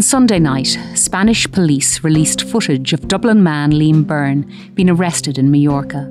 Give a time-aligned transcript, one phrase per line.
[0.00, 5.50] On Sunday night, Spanish police released footage of Dublin man Liam Byrne being arrested in
[5.50, 6.10] Mallorca.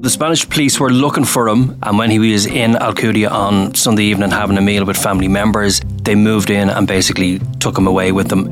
[0.00, 4.02] The Spanish police were looking for him, and when he was in Alcudia on Sunday
[4.02, 8.12] evening having a meal with family members, they moved in and basically took him away
[8.12, 8.44] with them.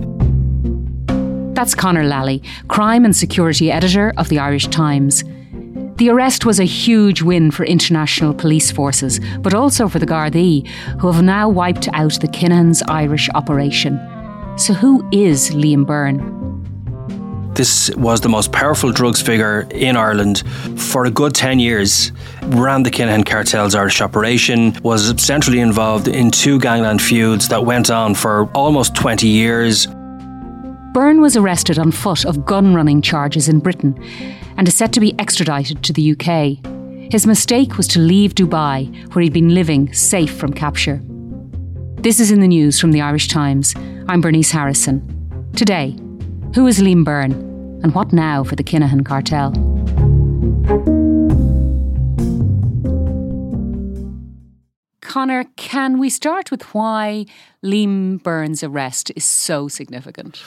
[1.52, 5.23] That's Conor Lally, crime and security editor of the Irish Times.
[5.96, 10.66] The arrest was a huge win for international police forces, but also for the Gardaí,
[10.98, 14.00] who have now wiped out the Kinahan's Irish operation.
[14.56, 16.42] So, who is Liam Byrne?
[17.55, 20.43] This was the most powerful drugs figure in Ireland
[20.77, 22.12] for a good 10 years.
[22.45, 27.91] Ran the Kinahan cartel's Irish operation, was centrally involved in two gangland feuds that went
[27.91, 29.87] on for almost 20 years.
[30.93, 33.98] Byrne was arrested on foot of gun running charges in Britain
[34.57, 36.59] and is set to be extradited to the UK.
[37.10, 41.02] His mistake was to leave Dubai, where he'd been living safe from capture.
[42.02, 43.77] This is in the news from the Irish Times.
[44.09, 45.01] I'm Bernice Harrison.
[45.54, 45.96] Today,
[46.52, 47.30] who is Liam Byrne
[47.85, 49.52] and what now for the Kinahan cartel?
[55.01, 57.24] Conor, can we start with why
[57.63, 60.43] Liam Byrne's arrest is so significant?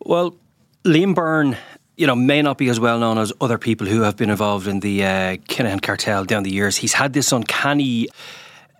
[0.00, 0.36] Well,
[0.84, 1.56] Liam Byrne
[1.96, 4.66] you know, may not be as well known as other people who have been involved
[4.66, 6.76] in the uh, Kinahan cartel down the years.
[6.76, 8.08] He's had this uncanny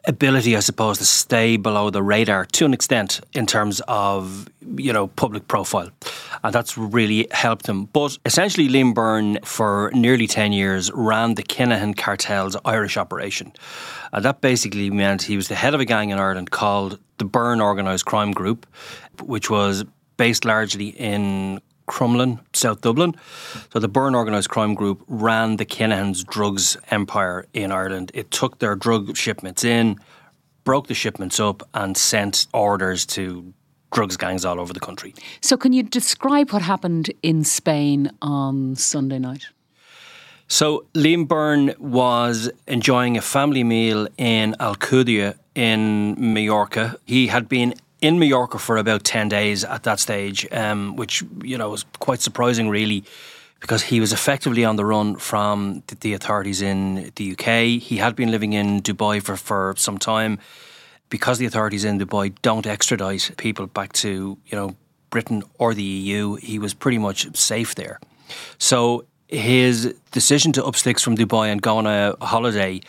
[0.07, 4.93] ability, I suppose, to stay below the radar to an extent in terms of, you
[4.93, 5.91] know, public profile.
[6.43, 7.87] And that's really helped him.
[7.87, 13.53] But essentially, Liam Byrne, for nearly 10 years, ran the Kinahan cartel's Irish operation.
[14.13, 17.25] And that basically meant he was the head of a gang in Ireland called the
[17.25, 18.67] Byrne Organised Crime Group,
[19.23, 19.85] which was
[20.17, 23.15] based largely in Crumlin, South Dublin.
[23.73, 28.11] So the Byrne Organised Crime Group ran the Kinahan's drugs empire in Ireland.
[28.15, 29.97] It took their drug shipments in,
[30.65, 33.53] broke the shipments up, and sent orders to
[33.93, 35.15] drugs gangs all over the country.
[35.41, 39.47] So, can you describe what happened in Spain on Sunday night?
[40.49, 46.97] So, Liam Byrne was enjoying a family meal in Alcudia in Mallorca.
[47.07, 51.57] He had been in Mallorca for about 10 days at that stage, um, which, you
[51.57, 53.03] know, was quite surprising, really,
[53.61, 57.81] because he was effectively on the run from the, the authorities in the UK.
[57.81, 60.39] He had been living in Dubai for, for some time.
[61.09, 64.77] Because the authorities in Dubai don't extradite people back to, you know,
[65.09, 68.01] Britain or the EU, he was pretty much safe there.
[68.59, 72.81] So his decision to up sticks from Dubai and go on a holiday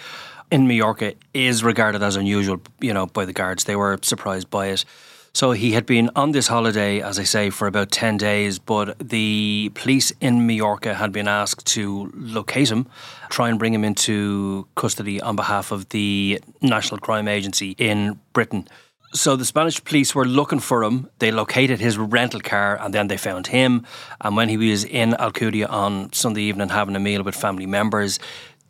[0.56, 3.66] in Mallorca is regarded as unusual, you know, by the guards.
[3.66, 4.86] They were surprised by it.
[5.34, 8.98] So he had been on this holiday, as I say, for about 10 days, but
[8.98, 12.88] the police in Mallorca had been asked to locate him,
[13.30, 18.66] try and bring him into custody on behalf of the National Crime Agency in Britain.
[19.14, 21.10] So the Spanish police were looking for him.
[21.20, 23.86] They located his rental car and then they found him.
[24.22, 28.20] And when he was in Alcudia on Sunday evening having a meal with family members,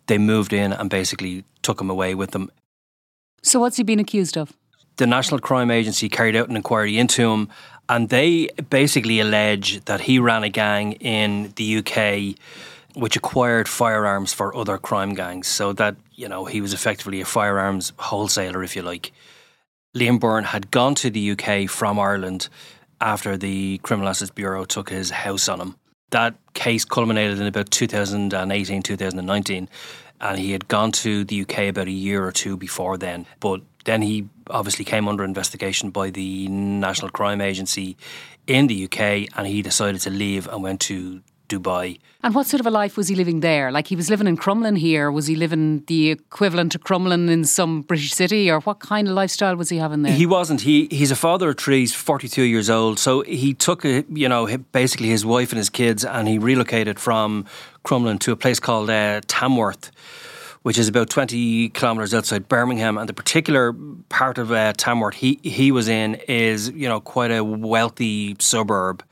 [0.07, 2.51] they moved in and basically took him away with them.
[3.41, 4.53] So, what's he been accused of?
[4.97, 7.49] The National Crime Agency carried out an inquiry into him,
[7.89, 12.38] and they basically allege that he ran a gang in the UK
[12.95, 15.47] which acquired firearms for other crime gangs.
[15.47, 19.11] So that, you know, he was effectively a firearms wholesaler, if you like.
[19.95, 22.49] Liam Byrne had gone to the UK from Ireland
[23.01, 25.75] after the Criminal Assets Bureau took his house on him.
[26.16, 29.70] That case culminated in about 2018, 2019,
[30.22, 33.26] and he had gone to the UK about a year or two before then.
[33.42, 37.98] But then he obviously came under investigation by the National Crime Agency
[38.48, 41.22] in the UK, and he decided to leave and went to
[41.55, 41.99] Dubai.
[42.23, 43.71] And what sort of a life was he living there?
[43.71, 45.11] Like he was living in Crumlin here.
[45.11, 49.13] Was he living the equivalent to Crumlin in some British city, or what kind of
[49.13, 50.13] lifestyle was he having there?
[50.13, 50.61] He wasn't.
[50.61, 51.81] He he's a father of three.
[51.81, 52.99] He's forty two years old.
[52.99, 56.99] So he took a, you know basically his wife and his kids, and he relocated
[56.99, 57.45] from
[57.83, 59.91] Crumlin to a place called uh, Tamworth
[60.66, 62.97] which is about 20 kilometres outside Birmingham.
[62.97, 63.72] And the particular
[64.09, 69.03] part of uh, Tamworth he, he was in is, you know, quite a wealthy suburb.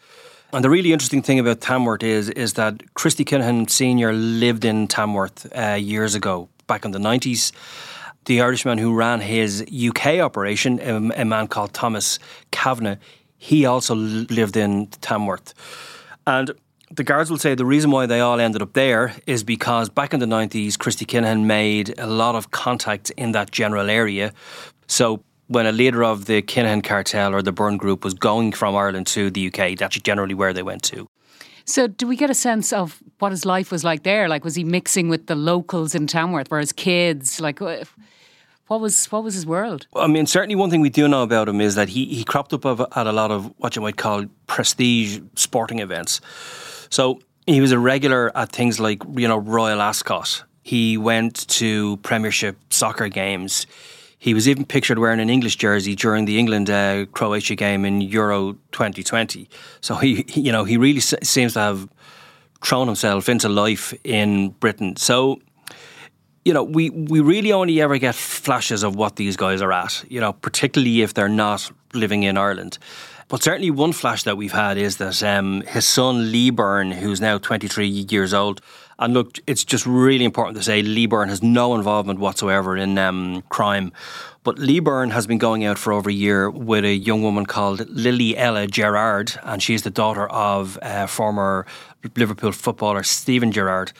[0.53, 4.13] And the really interesting thing about Tamworth is is that Christy Kinahan Sr.
[4.13, 7.51] lived in Tamworth uh, years ago, back in the 90s.
[8.25, 12.19] The Irishman who ran his UK operation, a, a man called Thomas
[12.51, 12.97] Kavanagh,
[13.35, 15.55] he also lived in Tamworth.
[16.27, 16.51] And
[16.91, 20.13] the guards will say the reason why they all ended up there is because back
[20.13, 24.31] in the 90s, Christy Kinahan made a lot of contacts in that general area.
[24.85, 28.75] So when a leader of the Kinahan cartel or the Byrne group was going from
[28.75, 31.07] Ireland to the UK, that's generally where they went to.
[31.65, 34.27] So, do we get a sense of what his life was like there?
[34.27, 36.51] Like, was he mixing with the locals in Tamworth?
[36.51, 37.61] Were his kids like?
[37.61, 37.87] What
[38.67, 39.87] What was what was his world?
[39.95, 42.53] I mean, certainly one thing we do know about him is that he, he cropped
[42.53, 46.21] up at a lot of what you might call prestige sporting events.
[46.89, 50.43] So he was a regular at things like you know Royal Ascot.
[50.63, 53.67] He went to Premiership soccer games.
[54.23, 57.99] He was even pictured wearing an English jersey during the England uh, Croatia game in
[57.99, 59.49] Euro 2020.
[59.81, 61.89] So he, he you know, he really s- seems to have
[62.63, 64.95] thrown himself into life in Britain.
[64.95, 65.41] So
[66.45, 70.05] you know, we, we really only ever get flashes of what these guys are at,
[70.09, 72.77] you know, particularly if they're not living in Ireland.
[73.27, 77.19] But certainly one flash that we've had is that um, his son Lee Byrne, who's
[77.19, 78.61] now 23 years old,
[78.99, 82.97] and look, it's just really important to say Lee Byrne has no involvement whatsoever in
[82.97, 83.91] um, crime.
[84.43, 87.45] But Lee Byrne has been going out for over a year with a young woman
[87.45, 91.65] called Lily Ella Gerrard, and she is the daughter of uh, former
[92.15, 93.93] Liverpool footballer Steven Gerrard.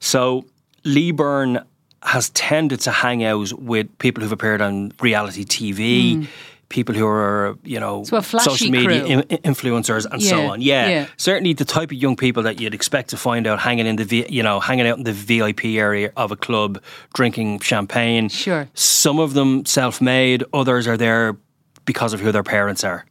[0.00, 0.46] So
[0.84, 1.64] Lee Byrne
[2.02, 6.16] has tended to hang out with people who've appeared on reality TV.
[6.16, 6.28] Mm.
[6.68, 10.60] People who are, you know, so social media in, influencers and yeah, so on.
[10.60, 13.86] Yeah, yeah, certainly the type of young people that you'd expect to find out hanging
[13.86, 16.82] in the, you know, hanging out in the VIP area of a club,
[17.14, 18.28] drinking champagne.
[18.28, 18.68] Sure.
[18.74, 21.36] Some of them self-made, others are there
[21.84, 23.04] because of who their parents are.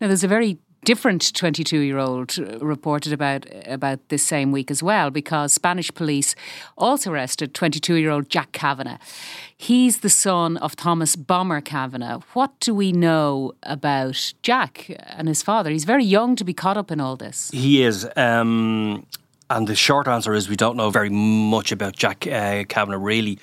[0.00, 4.70] Now, there's a very different 22 year old uh, reported about about this same week
[4.70, 6.34] as well because Spanish police
[6.76, 8.98] also arrested 22 year old Jack Kavanagh.
[9.56, 12.20] He's the son of Thomas Bomber Kavanagh.
[12.32, 15.70] What do we know about Jack and his father?
[15.70, 17.50] He's very young to be caught up in all this.
[17.52, 18.06] He is.
[18.16, 19.06] Um,
[19.48, 23.38] and the short answer is we don't know very much about Jack uh, Kavanagh, really.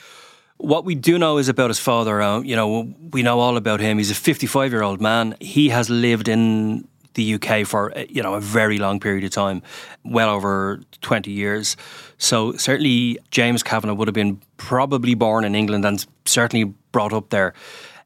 [0.58, 2.22] What we do know is about his father.
[2.22, 3.98] Uh, you know, we know all about him.
[3.98, 5.36] He's a 55 year old man.
[5.40, 9.32] He has lived in the UK for uh, you know a very long period of
[9.32, 9.62] time,
[10.04, 11.78] well over twenty years.
[12.18, 17.30] So certainly James Kavanagh would have been probably born in England and certainly brought up
[17.30, 17.54] there.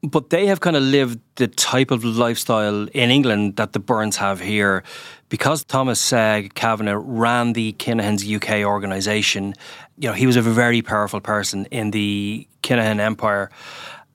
[0.02, 4.16] But they have kind of lived the type of lifestyle in England that the Byrnes
[4.16, 4.84] have here.
[5.28, 9.54] Because Thomas uh, Kavanagh ran the Kinahan's UK organisation,
[9.98, 13.50] you know, he was a very powerful person in the Kinahan Empire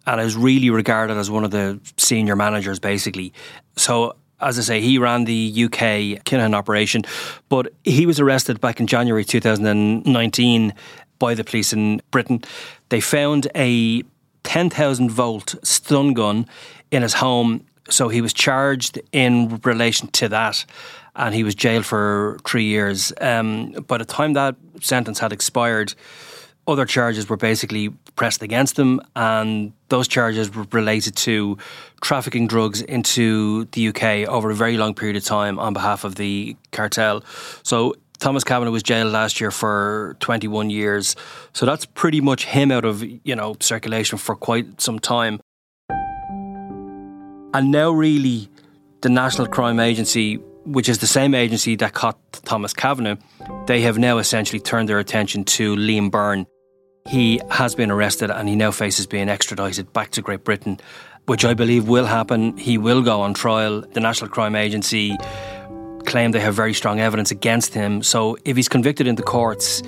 [0.07, 3.33] and is really regarded as one of the senior managers, basically.
[3.75, 7.03] So as I say, he ran the UK Kinahan operation,
[7.49, 10.73] but he was arrested back in January 2019
[11.19, 12.41] by the police in Britain.
[12.89, 14.03] They found a
[14.43, 16.47] 10,000 volt stun gun
[16.89, 20.65] in his home, so he was charged in relation to that.
[21.15, 23.11] And he was jailed for three years.
[23.19, 25.93] Um, by the time that sentence had expired,
[26.67, 31.57] other charges were basically pressed against them, and those charges were related to
[32.01, 36.15] trafficking drugs into the UK over a very long period of time on behalf of
[36.15, 37.23] the cartel.
[37.63, 41.15] So Thomas Kavanagh was jailed last year for 21 years.
[41.53, 45.39] So that's pretty much him out of, you know, circulation for quite some time.
[47.53, 48.47] And now really
[49.01, 53.17] the National Crime Agency, which is the same agency that caught Thomas Kavanagh,
[53.67, 56.45] they have now essentially turned their attention to Liam Byrne.
[57.07, 60.79] He has been arrested and he now faces being extradited back to Great Britain,
[61.25, 62.57] which I believe will happen.
[62.57, 63.81] He will go on trial.
[63.81, 65.17] The National Crime Agency
[66.05, 68.03] claim they have very strong evidence against him.
[68.03, 69.81] So if he's convicted in the courts,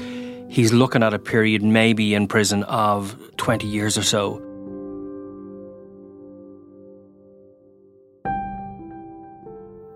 [0.50, 4.53] he's looking at a period maybe in prison of 20 years or so.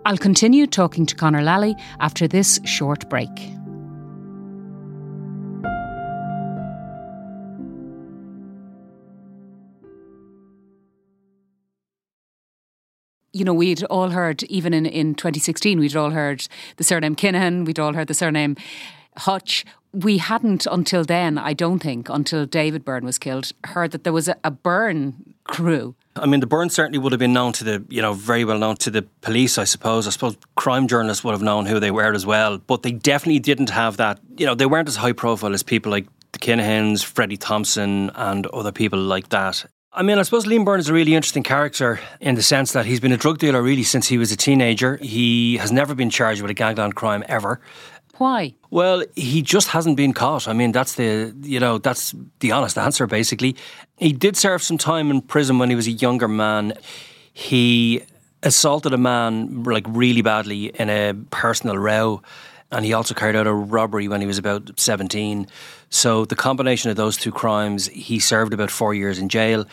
[0.08, 3.30] I'll continue talking to Conor Lally after this short break.
[13.34, 16.48] you know, we'd all heard, even in, in 2016, we'd all heard
[16.78, 18.56] the surname Kinahan, we'd all heard the surname
[19.18, 19.64] Hutch.
[19.92, 24.14] We hadn't until then, I don't think, until David Byrne was killed, heard that there
[24.14, 25.96] was a, a Byrne crew.
[26.22, 28.58] I mean, the Byrne certainly would have been known to the, you know, very well
[28.58, 30.08] known to the police, I suppose.
[30.08, 33.40] I suppose crime journalists would have known who they were as well, but they definitely
[33.40, 37.04] didn't have that, you know, they weren't as high profile as people like the Kinahans,
[37.04, 39.66] Freddie Thompson, and other people like that.
[39.94, 42.86] I mean, I suppose Liam Byrne is a really interesting character in the sense that
[42.86, 44.98] he's been a drug dealer really since he was a teenager.
[44.98, 47.60] He has never been charged with a gangland crime ever.
[48.18, 48.56] Why?
[48.70, 50.48] Well, he just hasn't been caught.
[50.48, 53.06] I mean, that's the you know that's the honest answer.
[53.08, 53.56] Basically,
[53.98, 56.74] he did serve some time in prison when he was a younger man.
[57.34, 58.04] He
[58.44, 62.22] assaulted a man like really badly in a personal row
[62.72, 65.48] and he also carried out a robbery when he was about 17.
[65.90, 69.66] So the combination of those two crimes, he served about four years in jail.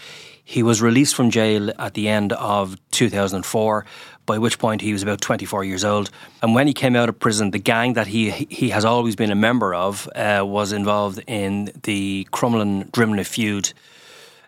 [0.45, 3.85] He was released from jail at the end of 2004,
[4.27, 6.11] by which point he was about 24 years old.
[6.43, 9.31] And when he came out of prison, the gang that he he has always been
[9.31, 13.73] a member of uh, was involved in the Crumlin Drimnagh feud.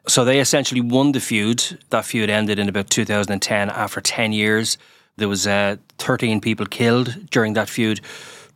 [0.09, 1.79] So they essentially won the feud.
[1.91, 4.79] That feud ended in about 2010 after 10 years.
[5.17, 8.01] There was uh, 13 people killed during that feud.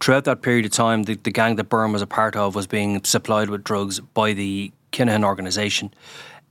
[0.00, 2.66] Throughout that period of time, the, the gang that Byrne was a part of was
[2.66, 5.92] being supplied with drugs by the Kinahan organisation.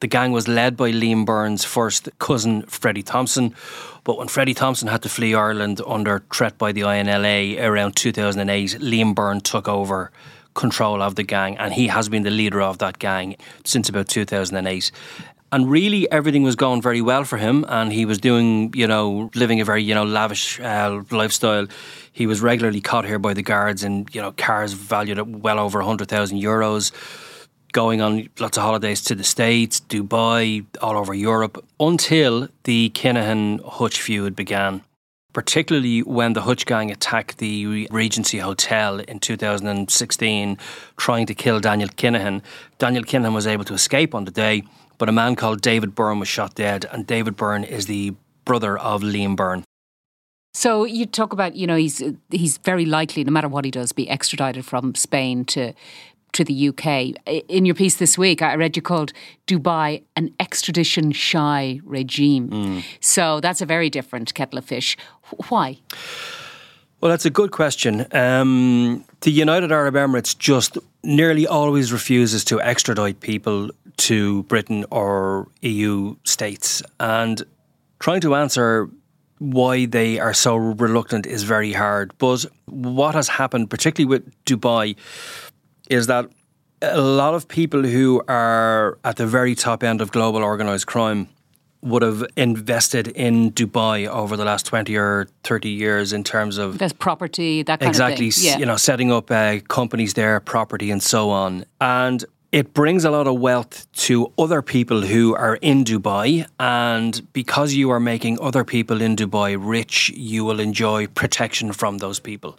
[0.01, 3.53] The gang was led by Liam Byrne's first cousin, Freddie Thompson.
[4.03, 8.79] But when Freddie Thompson had to flee Ireland under threat by the INLA around 2008,
[8.79, 10.12] Liam Byrne took over
[10.63, 14.08] control of the gang, and he has been the leader of that gang since about
[14.08, 14.92] 2008
[15.51, 19.32] and really everything was going very well for him and he was doing you know
[19.34, 21.66] living a very you know lavish uh, lifestyle
[22.12, 25.60] he was regularly caught here by the guards in you know cars valued at well
[25.60, 26.92] over 100,000 euros
[27.72, 33.63] going on lots of holidays to the States, Dubai, all over Europe, until the Kinahan
[33.63, 34.82] Hutch feud began.
[35.31, 40.57] Particularly when the Hutch gang attacked the Regency Hotel in 2016,
[40.98, 42.41] trying to kill Daniel Kinahan.
[42.79, 44.63] Daniel Kinahan was able to escape on the day,
[44.98, 48.77] but a man called David Byrne was shot dead, and David Byrne is the brother
[48.77, 49.63] of Liam Byrne.
[50.55, 53.91] So you talk about, you know, he's he's very likely, no matter what he does,
[53.91, 55.74] be extradited from Spain to
[56.39, 56.88] to the UK.
[57.48, 59.12] In your piece this week, I read you called
[59.46, 62.50] Dubai an extradition shy regime.
[62.50, 62.84] Mm.
[63.01, 64.98] So that's a very different kettle of fish.
[65.50, 65.79] Why?
[67.01, 68.05] Well, that's a good question.
[68.12, 73.69] Um, the United Arab Emirates just nearly always refuses to extradite people
[74.08, 76.81] to Britain or EU states.
[77.00, 77.43] And
[78.00, 78.89] trying to answer
[79.39, 82.13] why they are so reluctant is very hard.
[82.17, 84.96] But what has happened, particularly with Dubai,
[85.89, 86.29] is that
[86.81, 91.27] a lot of people who are at the very top end of global organized crime
[91.81, 96.77] would have invested in Dubai over the last 20 or 30 years in terms of
[96.77, 98.46] There's property, that kind exactly, of thing.
[98.46, 98.58] Yeah.
[98.58, 101.65] you know, setting up uh, companies there, property and so on.
[101.79, 106.48] And it brings a lot of wealth to other people who are in Dubai.
[106.60, 112.00] And because you are making other people in Dubai rich, you will enjoy protection from
[112.00, 112.58] those people.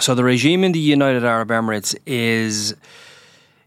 [0.00, 2.74] So the regime in the United Arab Emirates is,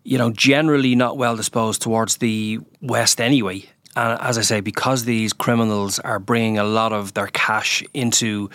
[0.04, 3.64] you know, generally not well disposed towards the West anyway.
[3.96, 8.50] And as I say, because these criminals are bringing a lot of their cash into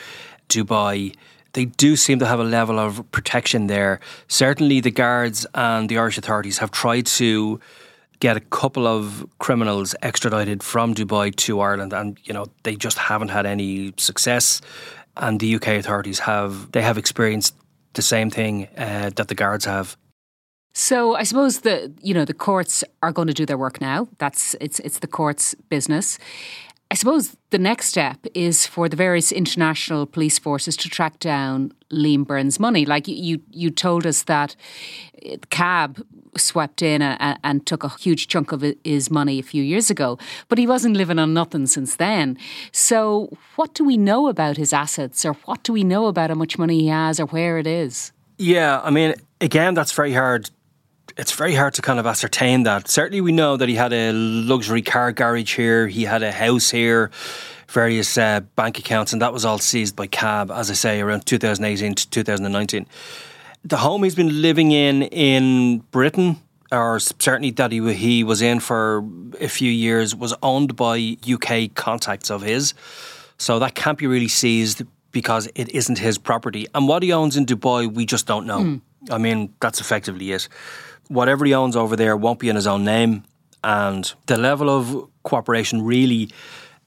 [0.51, 1.15] Dubai,
[1.53, 4.01] they do seem to have a level of protection there.
[4.29, 7.61] Certainly, the guards and the Irish authorities have tried to
[8.21, 12.99] get a couple of criminals extradited from Dubai to Ireland, and you know they just
[12.99, 14.61] haven't had any success
[15.19, 17.55] and the UK authorities have they have experienced
[17.95, 19.97] the same thing uh, that the guards have.
[20.75, 24.09] So I suppose the you know the courts are going to do their work now.
[24.19, 26.19] That's it's it's the courts' business.
[26.91, 31.73] I suppose the next step is for the various international police forces to track down
[31.91, 32.87] Liam Byrne's money.
[32.87, 34.57] Like you, you told us that
[35.23, 36.03] eh, CAB
[36.37, 40.19] swept in and, and took a huge chunk of his money a few years ago,
[40.49, 42.39] but he wasn't living on nothing since then.
[42.73, 46.37] So, what do we know about his assets, or what do we know about how
[46.37, 48.13] much money he has, or where it is?
[48.39, 50.49] Yeah, I mean, again, that's very hard
[51.19, 52.89] it's very hard to kind of ascertain that.
[52.89, 56.71] Certainly, we know that he had a luxury car garage here, he had a house
[56.71, 57.11] here,
[57.69, 61.27] various uh, bank accounts, and that was all seized by CAB, as I say, around
[61.27, 62.87] 2018 to 2019.
[63.65, 66.37] The home he's been living in in Britain,
[66.71, 69.05] or certainly that he, he was in for
[69.41, 72.75] a few years, was owned by UK contacts of his.
[73.39, 76.67] So that can't be really seized because it isn't his property.
[76.75, 78.61] And what he owns in Dubai, we just don't know.
[78.61, 78.81] Mm.
[79.11, 80.49] I mean, that's effectively it
[81.09, 83.25] whatever he owns over there won't be in his own name.
[83.65, 86.31] And the level of cooperation really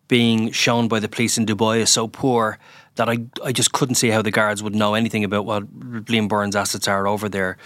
[0.08, 2.58] being shown by the police in Dubai is so poor
[2.96, 5.63] that I, I just couldn't see how the guards would know anything about what
[6.06, 7.58] Liam Byrne's assets are over there.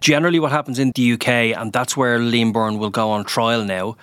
[0.00, 3.64] Generally, what happens in the UK, and that's where Liam Byrne will go on trial
[3.64, 3.96] now.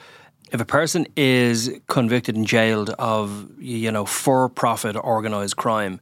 [0.52, 6.00] If a person is convicted and jailed of, you know, for-profit organised crime,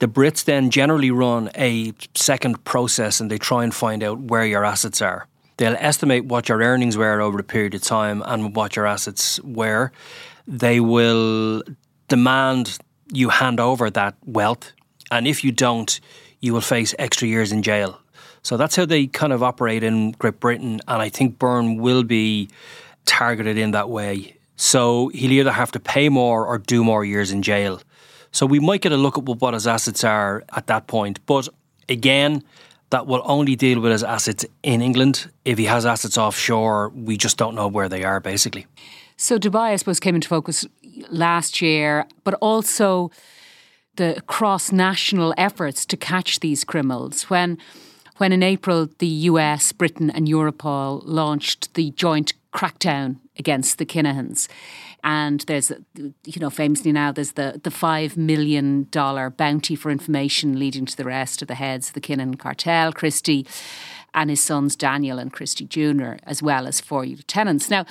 [0.00, 4.44] the Brits then generally run a second process and they try and find out where
[4.44, 5.26] your assets are.
[5.58, 9.38] They'll estimate what your earnings were over a period of time and what your assets
[9.42, 9.92] were.
[10.48, 11.62] They will
[12.08, 12.78] demand
[13.12, 14.72] you hand over that wealth.
[15.10, 16.00] And if you don't,
[16.40, 18.00] you will face extra years in jail.
[18.42, 20.80] So that's how they kind of operate in Great Britain.
[20.88, 22.48] And I think Byrne will be
[23.04, 24.38] targeted in that way.
[24.56, 27.82] So he'll either have to pay more or do more years in jail.
[28.32, 31.24] So we might get a look at what his assets are at that point.
[31.26, 31.48] But
[31.88, 32.42] again,
[32.90, 35.30] that will only deal with his assets in England.
[35.44, 38.66] If he has assets offshore, we just don't know where they are, basically.
[39.16, 40.66] So Dubai, I suppose, came into focus
[41.10, 43.10] last year, but also
[43.96, 47.24] the cross national efforts to catch these criminals.
[47.24, 47.58] When
[48.20, 54.46] when in April the US, Britain, and Europol launched the joint crackdown against the Kinahans.
[55.02, 60.84] And there's, you know, famously now, there's the, the $5 million bounty for information leading
[60.84, 63.46] to the arrest of the heads of the Kinahan cartel, Christy
[64.12, 67.70] and his sons Daniel and Christy Jr., as well as four lieutenants.
[67.70, 67.86] Now,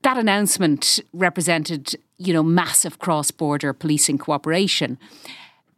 [0.00, 4.98] that announcement represented, you know, massive cross-border policing cooperation.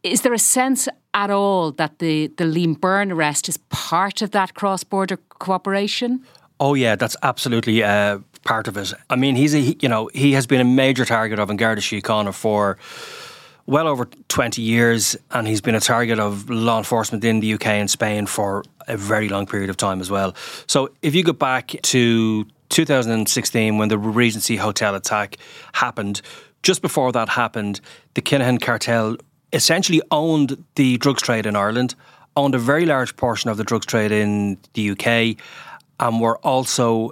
[0.01, 4.31] Is there a sense at all that the, the Liam Byrne arrest is part of
[4.31, 6.25] that cross-border cooperation?
[6.59, 8.93] Oh yeah, that's absolutely uh, part of it.
[9.09, 12.33] I mean, he's a you know he has been a major target of Garda Síochána
[12.33, 12.77] for
[13.65, 17.67] well over 20 years, and he's been a target of law enforcement in the UK
[17.67, 20.35] and Spain for a very long period of time as well.
[20.67, 25.37] So if you go back to 2016 when the Regency Hotel attack
[25.73, 26.21] happened,
[26.61, 27.79] just before that happened,
[28.15, 29.17] the Kinahan cartel
[29.53, 31.95] essentially owned the drugs trade in Ireland,
[32.35, 35.37] owned a very large portion of the drugs trade in the UK,
[35.99, 37.11] and were also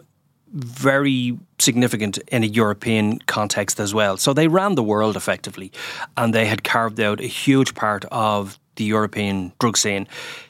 [0.53, 4.17] very significant in a European context as well.
[4.17, 5.71] So they ran the world effectively,
[6.17, 10.07] and they had carved out a huge part of the European drug scene.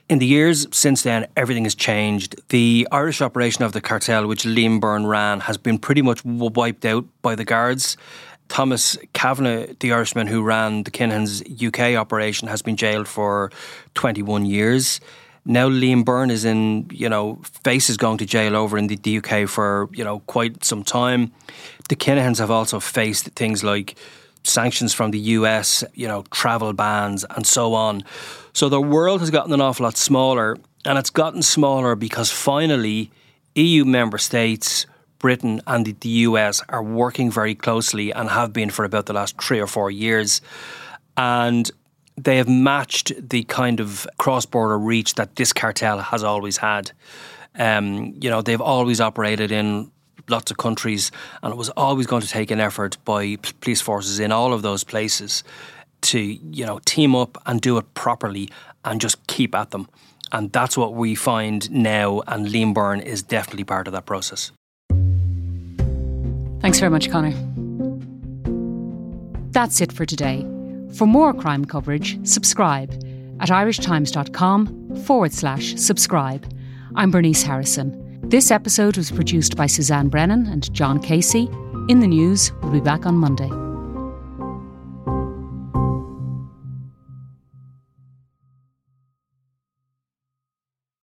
[0.10, 2.36] In the years since then, everything has changed.
[2.50, 6.86] The Irish operation of the cartel, which Liam Byrne ran, has been pretty much wiped
[6.86, 7.98] out by the guards.
[8.51, 13.50] Thomas Kavanagh, the Irishman who ran the Kinahan's UK operation, has been jailed for
[13.93, 15.00] 21 years.
[15.46, 18.98] Now Liam Byrne is in, you know, Face is going to jail over in the,
[18.98, 21.31] the UK for, you know, quite some time.
[21.88, 23.96] The Kinahans have also faced things like
[24.43, 28.03] sanctions from the US, you know, travel bans and so on.
[28.51, 33.12] So the world has gotten an awful lot smaller, and it's gotten smaller because finally
[33.55, 34.88] EU member states
[35.21, 39.41] Britain and the US are working very closely and have been for about the last
[39.41, 40.41] three or four years.
[41.15, 41.69] And
[42.17, 46.91] they have matched the kind of cross border reach that this cartel has always had.
[47.55, 49.91] Um, you know, they've always operated in
[50.27, 51.11] lots of countries,
[51.43, 54.61] and it was always going to take an effort by police forces in all of
[54.61, 55.43] those places
[56.01, 58.50] to, you know, team up and do it properly
[58.83, 59.87] and just keep at them.
[60.31, 64.51] And that's what we find now, and Liam Byrne is definitely part of that process.
[66.61, 67.33] Thanks very much, Conor.
[69.51, 70.45] That's it for today.
[70.95, 72.91] For more crime coverage, subscribe
[73.39, 76.45] at irishtimes.com forward slash subscribe.
[76.95, 78.19] I'm Bernice Harrison.
[78.24, 81.50] This episode was produced by Suzanne Brennan and John Casey.
[81.89, 83.50] In the news, we'll be back on Monday.